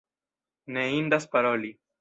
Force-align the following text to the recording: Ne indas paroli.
Ne 0.77 0.87
indas 1.03 1.31
paroli. 1.37 1.75